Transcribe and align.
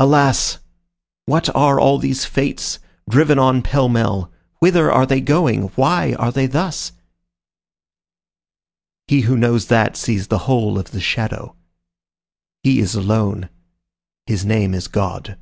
Alas! 0.00 0.58
What 1.26 1.48
are 1.54 1.78
all 1.78 1.98
these 1.98 2.24
fates, 2.24 2.80
driven 3.08 3.38
on 3.38 3.62
pell 3.62 3.88
mell? 3.88 4.32
Whither 4.58 4.90
are 4.90 5.06
they 5.06 5.20
going? 5.20 5.68
Why 5.76 6.14
are 6.14 6.32
they 6.32 6.46
thus? 6.46 6.90
He 9.06 9.20
who 9.20 9.36
knows 9.36 9.68
that 9.68 9.96
sees 9.96 10.26
the 10.26 10.38
whole 10.50 10.76
of 10.76 10.90
the 10.90 11.00
shadow. 11.00 11.54
He 12.64 12.80
is 12.80 12.96
alone. 12.96 13.48
His 14.26 14.44
name 14.44 14.74
is 14.74 14.88
God. 14.88 15.38